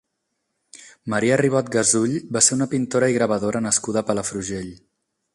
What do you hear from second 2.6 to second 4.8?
pintora i gravadora nascuda a Palafrugell.